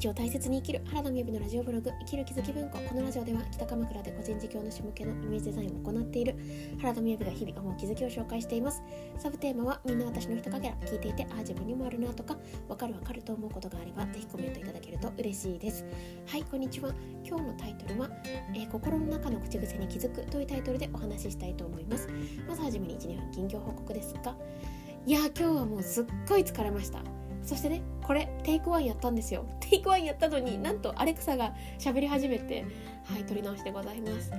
[0.00, 2.78] 日を大切に生きる原田美由のラジオブログ生きる気づき文庫。
[2.78, 6.36] このラジオでは北鎌倉で個人事業主向けのイメージデザインを行っている
[6.80, 8.82] 原田美由が日々思う気づきを紹介しています。
[9.18, 15.84] サブテーマはみんな私の人かけら聞いていてああ自分にもあるなとかわかるわかると思うことがあればぜひコメントいただけると嬉しいです。
[16.26, 16.94] はいこんにちは。
[17.22, 18.08] 今日のタイトルは、
[18.54, 22.08] えー、心の中の口癖に気づくというタイトルでお話ししたいと思います。
[22.48, 24.34] まずはじめに1、2分近況報告ですが
[25.04, 27.19] いや今日はもうすっごい疲れました。
[27.42, 29.46] そしてねこれテイクワンやったんですよ。
[29.60, 32.64] テイクワンやったのになんとアレクサが喋り始めて
[33.04, 34.30] はい撮り直しでございます。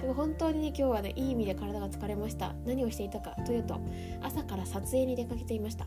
[0.00, 2.54] でも本当にね今日はねいい意味で体が疲れました。
[2.64, 3.80] 何をしていたかというと
[4.22, 5.86] 朝から撮影に出かけていました。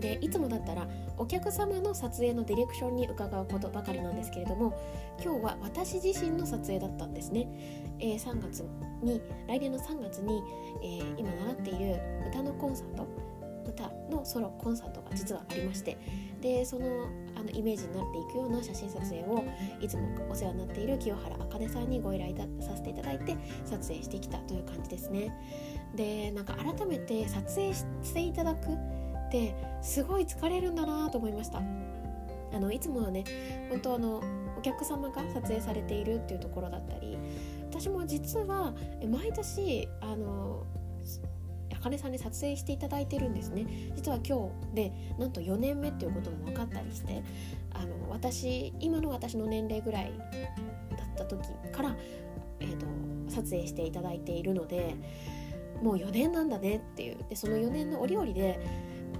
[0.00, 4.76] でいつもだったらお客様の撮影のディレクションに伺うことばかりなんですけれども
[5.22, 7.46] 今日は私自身の撮影だったんですね、
[8.00, 8.64] えー、3月
[9.02, 10.42] に来年の3月に、
[10.82, 13.06] えー、今習っている歌のコンサート
[13.66, 15.96] 歌のソロコンサートが実はありまして
[16.40, 16.86] でその
[17.36, 19.44] あのイメージになっていくような写真撮影を
[19.80, 25.32] いつもお世話になっている清原茜さんにご依頼させていただいて撮影してきたという感じですね。
[25.94, 31.62] でなんか改めて撮影していただくってすごい疲れるんだなと思いました。
[32.52, 33.24] あのいつもはね
[33.70, 34.22] 本当あの
[34.56, 37.18] お客様が撮影されているっていうところだったり
[37.68, 38.72] 私も実は
[39.10, 40.64] 毎年あの
[41.84, 47.22] 茜さんに撮影していただいてるんですね実は今日でなんと4年目っていうことも分かったりして
[47.72, 50.12] あの私今の私の年齢ぐらい
[50.96, 51.94] だった時から、
[52.60, 52.86] えーと、
[53.30, 54.94] 撮影していただいているので
[55.82, 58.58] もう4年なんだねっていうでその4年の折々で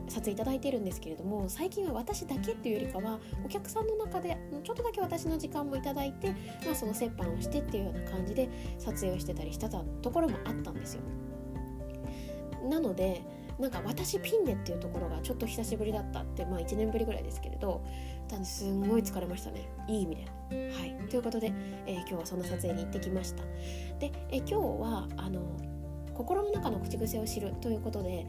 [0.09, 6.31] 撮影いただいてるんですけれども最近は私だけっていうよりかはお客さんの中でちょっとだけ私の時間もいただいて、
[6.65, 11.03] まあ、その折半をしてっていうような感じで撮影をしてたりしてたところもあったんですよ。
[12.65, 13.23] なので
[13.59, 17.84] なんか私ピンでっていうところがちょっと久しぶりだったってまあ1年ぶりぐらいですけれど
[18.43, 20.25] すんごい疲れましたねいい意味で。
[20.25, 21.53] はいということで、
[21.87, 23.44] えー、今日はそんな撮影に行ってきました。
[24.00, 25.41] で、えー、今日はあの
[26.15, 28.27] 心の中の口癖を知るということで、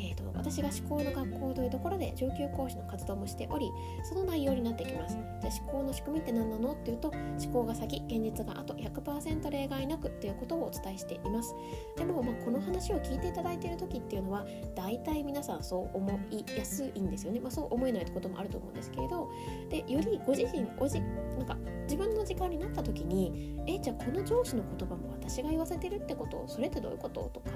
[0.00, 3.68] えーと、私が思考の学校というところで上級講師の活動もしており
[4.04, 5.16] その内容になってきます。
[5.40, 6.72] じゃあ思考の仕組みって何なの？
[6.72, 11.54] っていうと思考が先現実があと100%例外なくっていうことをお伝えしています。
[11.96, 19.28] でも、まあ、この話を聞いていただいている時っていうのは大体皆さんそう思いやすいんですよね、まあ、そう思えないってこともあると思うんですけれど
[19.70, 27.30] でよりご自身おじなんか自分の時間になった時にえじゃあこの上司の言葉も私が言わせてるってことそれってどういうこと？
[27.32, 27.50] とか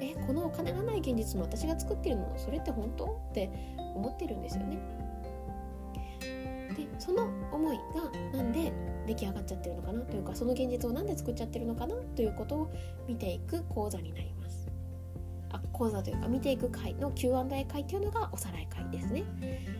[0.00, 0.14] え
[0.46, 3.50] のお金がない現実も私が作ってるものそれって本当って
[3.94, 4.78] 思ってるんですよね。
[6.76, 7.76] でその思い
[8.32, 8.72] がなんで
[9.06, 12.72] 出来上がっちゃってるのかなというかその現実を何で作っちゃってるのかなということを
[13.08, 14.68] 見ていく講座になります。
[15.52, 19.24] あ講座というか見ていく回の Q&A 会というのがおさらい会ですね。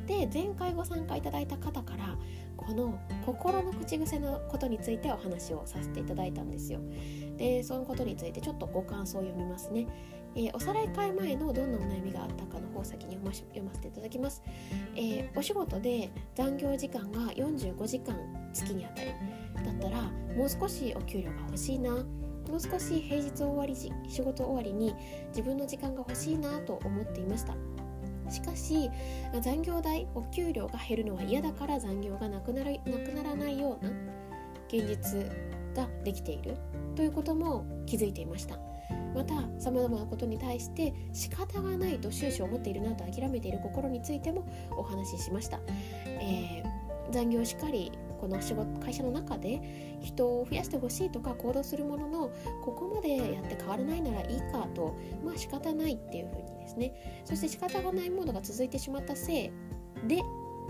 [0.06, 2.16] で前回ご参加いただいた方から
[2.56, 6.80] この心の口癖のことについてお話をさせていただいたんですよ。
[7.36, 9.86] でそのことについてちょっとご感想を読みますね。
[10.36, 14.42] えー、おさらい会前のどんなお悩みがあったかの方先に読ま読ませていただきます、
[14.94, 18.14] えー、お仕事で残業時間が45時間
[18.52, 19.10] 月にあたり
[19.64, 20.02] だったら
[20.36, 22.04] もう少しお給料が欲しいな。
[22.46, 24.94] もう少し平日終わり仕事終わりに
[25.30, 27.54] 自分の時間が欲しいなと思っていました。
[28.30, 28.88] しかし
[29.40, 33.90] 残業代お給料が減るのは嫌だから残業がなくなるなくならないような
[34.68, 35.26] 現実
[35.74, 36.56] ができている
[36.94, 38.65] ということも気づいていました。
[39.16, 44.46] またさまざまなことに対して仕方がないと終始思っているなと諦めている心についても
[44.76, 45.58] お話ししました、
[46.04, 47.90] えー、残業しっかり
[48.20, 52.30] この仕事会社の中で人を増やしてほしいとか行動するものの
[52.62, 54.94] ここまでやって変わらないならいいかと
[55.24, 57.22] まあ仕方ないっていうふうにですね。
[57.24, 59.50] そして仕方がないものが続いてしまったせい
[60.06, 60.22] で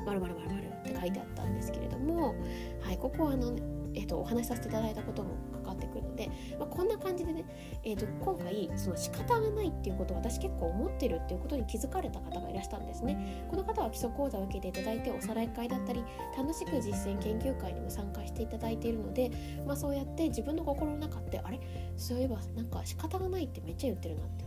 [0.06, 2.34] ○○○○って書いてあったんですけれども、
[2.80, 7.44] はい、ここはあの、ねえーと、お話しさせていただいたことも関わってくるので、まあ、こんな感じでね、
[7.82, 13.46] えーと、今回その仕方がないっていうことを私結構思ってるっていうことに気づかれた方がいらしたんですね。
[13.50, 16.04] この方は基礎講座を受けていただいておさらい会だったり
[16.36, 19.30] 楽しく実践研究会にも参加していただいているので、
[19.66, 21.58] まあ、そうやって自分の心の中ってあれ？
[21.96, 24.44] そういえばなんか仕方がないってめっちゃ言ってるなって。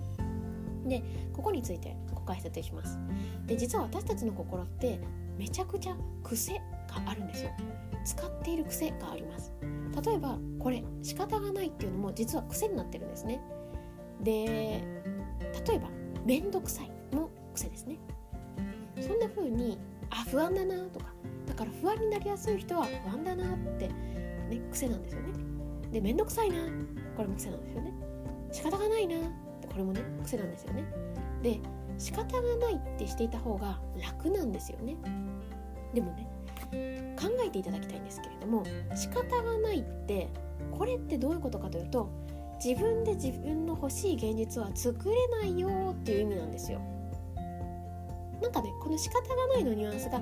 [0.87, 1.03] で
[1.33, 2.97] ここについてご解説します。
[3.45, 4.99] で実は私たちの心って
[5.37, 6.61] めちゃくちゃ癖が
[7.05, 7.51] あるんですよ。
[8.05, 9.53] 使っている癖があります。
[10.05, 13.41] 例えばこれ仕方がないっていうのも実は癖になってるんですね。
[14.21, 14.83] で
[15.67, 15.89] 例えば
[16.25, 17.97] 面倒くさいも癖ですね。
[18.99, 19.79] そんな風に
[20.09, 21.05] あ不安だなとか
[21.45, 25.33] だから不安になりやすい人は不安だなってね癖なんですよね。
[25.91, 26.57] で面倒くさいな
[27.15, 27.93] これも癖なんですよね。
[28.51, 29.19] 仕方がないなっ
[29.61, 30.83] てこれもね癖なんですよね。
[31.41, 31.59] で
[31.97, 34.95] 仕方がないってしていた方が楽なんですよね。
[35.93, 36.28] でもね
[37.19, 38.63] 考えていただきたいんですけれども
[38.95, 40.29] 仕方がないって
[40.77, 42.09] これってどういうことかというと
[42.63, 46.81] 自分で自分の欲しい現実は作れないよっていう意味なんですよ。
[48.41, 50.21] なんかねこの仕方がないのニュアンスがあ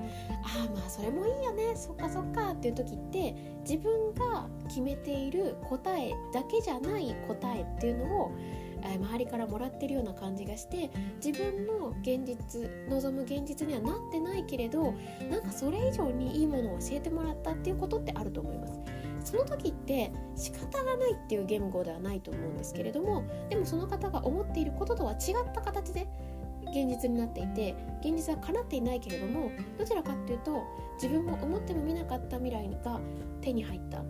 [0.74, 8.32] まあそれもいいよねそっかそっかっていう時って自分が決めている答えだけじゃない答えっていうのを
[8.82, 10.90] 周りからもらってるような感じがして
[11.24, 14.94] 自分の現実望む現実にはなってないけれど
[15.30, 18.80] なんかそれ以上にいいものを教えてもらったっていうことってあると思います。
[19.24, 26.06] その時って仕方がないっていう言語ではないと思うんですけれどもでもその方が思っていることとは違った形で
[26.70, 30.62] 現実になっていて現実は叶っていないけれどもどちらかっていうと
[30.94, 33.00] 自分も思ってもみなかった未来が
[33.40, 34.02] 手に入った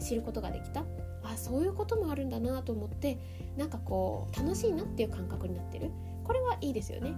[0.00, 0.84] 知ることができた。
[1.26, 3.18] あそういうこともあるんだなと思って
[3.56, 5.90] なんかこう楽しいなっていう感覚になってる。
[6.22, 7.14] これはいいですよね。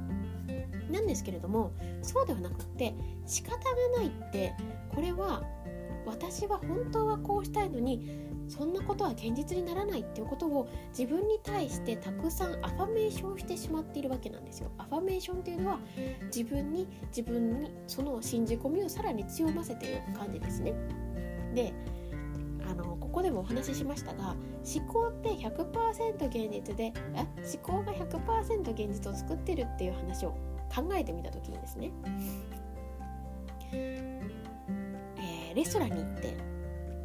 [0.91, 1.73] なんですけれども
[2.03, 2.95] そうではなくって
[3.27, 3.63] 仕方が
[3.97, 4.55] ないって
[4.95, 5.43] これは
[6.07, 14.71] 私は本当はこうしたいのにそんなことは現実にならないっていうことを自分に対してたくさんアファメーションしてしまっているわけなんですよ。
[14.79, 15.81] アファメーションっていうのは
[16.27, 20.75] 自分に自分にその信じ込みをさらに強ませている感じですね。
[21.55, 21.75] で
[22.69, 24.37] あのここでもお話ししましたが
[24.75, 27.27] 思考って100%現実でえ
[27.57, 30.31] 思考が100%現実を作ってるっていう話を
[30.75, 31.93] 考えてみた時にですね、
[35.57, 36.37] レストランに行って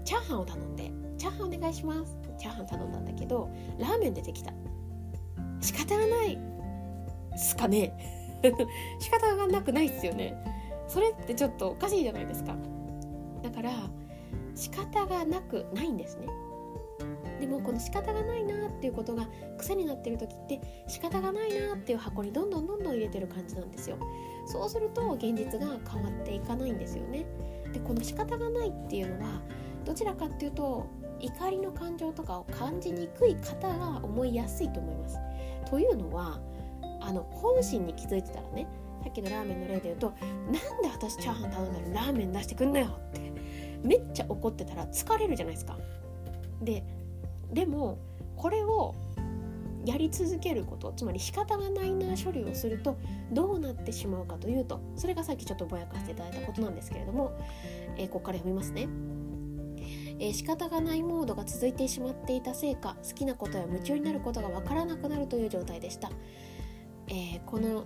[0.03, 3.49] チャーハンを頼んで「チャーハンお願いします」チャーハン頼んだんだけど
[3.79, 4.53] ラーメン出てきた。
[5.61, 6.37] 仕方がない。
[7.37, 7.93] すかね。
[8.99, 10.35] 仕方がなくないっすよね。
[10.87, 12.55] それってちょっとおかしいじゃないですか。
[13.43, 13.71] だから
[14.55, 16.27] 仕方がなくないんですね。
[17.39, 19.27] でもこの仕方がないなっていうことが
[19.57, 23.97] 癖になってる時って仕方がないなっていう箱にどんどんどんどん入れてる感じなんですよ。
[24.45, 27.25] そうすると現実が変わっていかないんですよね。
[27.73, 29.41] でこの仕方がないっていうのは
[29.85, 30.87] どちらかっていうと
[31.19, 35.17] 怒りの感情とかを感じにくい方が思いやすいと思います
[35.69, 36.39] というのは
[37.01, 38.67] あの本心に気づいてたらね
[39.03, 40.59] さっきのラーメンの例で言うとなんで
[40.91, 43.31] 私チャーハン頼んだらラーメン出してくんなよって
[43.83, 45.77] めっちゃ怒ってたら疲れるじゃないですか。
[46.61, 46.83] で
[47.51, 47.97] でも
[48.35, 48.95] これを
[49.85, 52.97] やり続けることつまり仕方がないな処理をすると
[53.31, 57.31] どうなってしまうかというとそれがさっきちょっとぼやかしていただいたことなんですけれども、
[57.97, 58.87] えー、ここから読みますね。
[60.19, 66.11] えー、仕方がないモードが続いてしまっていたせいか好きなことや夢中になることがわからなくなるという状態でした、
[67.07, 67.85] えー、この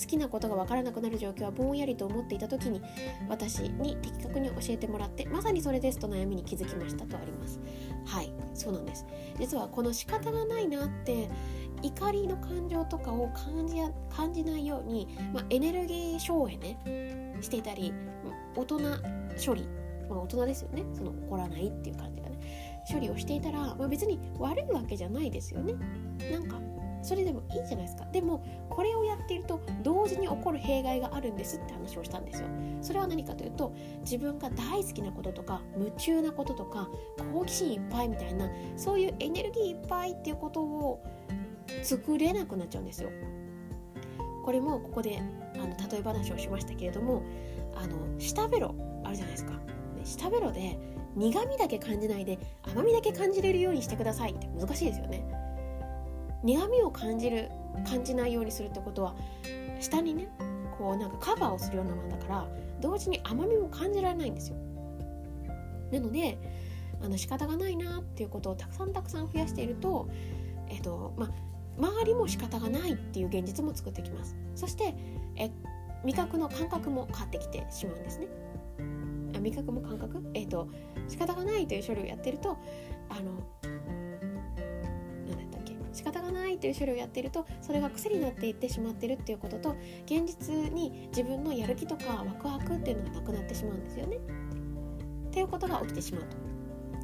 [0.00, 2.82] 好きなことが分からなくなる状況はぼんやりと思っていた時に
[3.28, 7.60] 私に的確に教えてもらってまさにそれですと悩みに気づきましたとあります。
[8.04, 9.06] はいそうなんです。
[9.38, 11.28] 実はこの仕方がないなって
[11.82, 17.92] 怒りの感情とかを感じや感じないように、まあ、エネルギー消費ねしていたり
[18.54, 18.78] 大人
[19.44, 19.68] 処理、
[20.08, 20.84] まあ、大人ですよね。
[20.94, 22.36] その怒らないっていう感じがね。
[22.90, 25.74] 処理をしていたら、まあ、別に悪いわけじゃないですよね。
[26.30, 26.60] なんか
[27.02, 28.04] それでもいいじゃないですか。
[28.06, 28.44] でも
[28.76, 32.48] これをやっていると同時に起こる弊害があるんですって話をしたんですよ。
[32.82, 36.90] それは何かというと自分が大好きなこととか夢中なこととか
[37.32, 41.02] 好奇心いっぱいみたいなそういうエネルギーいっぱいっていうことを
[41.82, 43.08] 作れなくなっちゃうんですよ。
[44.44, 45.22] これもここで
[45.54, 47.22] あの例え話をしましたけれども
[47.74, 49.54] あの舌ベロあるじゃないですか。
[50.04, 50.78] 舌ベロで
[51.14, 55.26] 苦味だけ感じないで甘みだけ感じれるようにしてくださいって難しいですよね。
[56.44, 57.50] 苦みを感じる
[57.84, 59.14] 感じないようにするってことは
[59.80, 60.28] 下にね
[60.78, 62.48] こうなんかカバーをするようなもんだから
[62.80, 64.56] 同時に甘みも感じられないんですよ。
[65.92, 66.38] なので
[67.02, 70.08] あの仕方がないなっていうことをたくさんたくさん増やしていると
[70.68, 71.30] えっとまあ
[71.78, 74.36] 周りも仕方がないっていう現実も作ってきます。
[74.54, 74.94] そして
[75.36, 75.50] え
[76.04, 78.28] 味覚の感覚も変わってきてしまうんですね。
[79.34, 80.22] あ味覚も感覚？
[80.34, 80.68] えっと
[81.08, 82.56] 仕方がないという処理をやってると
[83.10, 83.42] あの
[85.96, 94.16] 仕方がないという処理をやっているとそれが癖になっていってしまってるっていうことと現実に自分のやる気とかワクワクっていうのがなくなってしまうんですよね。
[94.16, 96.36] っていうことが起きてしまうと。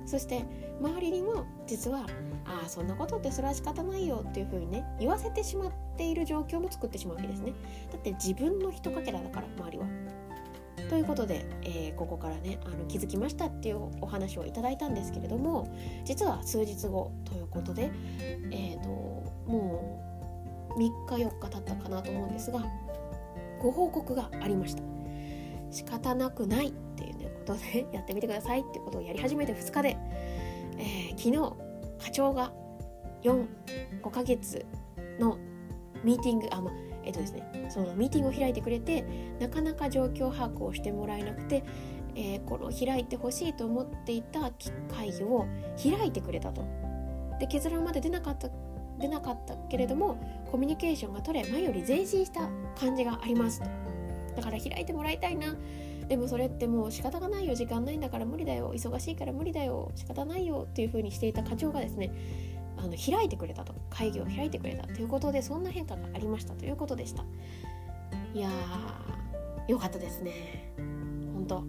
[0.04, 0.44] そして
[0.80, 2.06] 周りにも実は
[2.44, 7.52] ああそんなことってそれは仕方ないよっていうふうにね言わせてしまっている状況も作ってしまうわけですね。
[7.90, 9.86] だって自分のひとかけらだから周りは。
[10.92, 17.90] ということで、えー、ここからねあの気づきましたっていうお話をいただいたんですけれども実は数日後ということで、
[18.50, 22.62] えーと、もう3日4日経ったかなと思うんですが
[23.58, 24.82] ご報告がありました。
[25.70, 29.96] 仕方なくないっていう、ね、ことで やってみてくださいっていうことをやり始めて2日で、
[30.76, 32.52] えー、昨日課長が
[33.22, 34.66] 45ヶ月
[35.18, 35.38] の
[36.04, 39.04] ミーティングあ、まあえっとですねそのミーティングを開いてくれて
[39.40, 41.64] なかなか状況把握をしてもらえなくて、
[42.14, 44.52] えー、この開いてほしいと思っていた
[44.94, 45.46] 会議を
[45.82, 46.64] 開いてくれたと。
[47.38, 48.48] で結論まで出なかった
[48.98, 50.16] 出なかったけれども
[50.50, 53.66] コミュニケーションが取れ前より前進した感じがありますと。
[54.36, 55.56] だから開いてもらいたいな。
[56.08, 57.54] でもそれってもう仕方がないよ。
[57.54, 58.72] 時間ないんだから無理だよ。
[58.74, 59.90] 忙しいから無理だよ。
[59.94, 60.66] 仕方ないよ。
[60.68, 62.12] っていう風にしていた課長がですね
[62.82, 67.24] あの開いてくれたと会議を開いてくれたということでそんな変化がありましたということでした。
[68.34, 70.72] いやーよかったですね。
[71.32, 71.64] 本当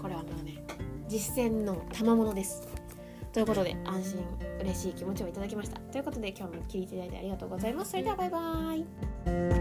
[0.00, 0.62] これはもうね
[1.08, 2.66] 実践の賜物です。
[3.32, 4.24] ということで安心
[4.60, 5.78] 嬉しい気持ちをいただきました。
[5.78, 7.92] ということで今日も聞いていただいてありがとうございます。
[7.92, 9.55] それではバイバーイ。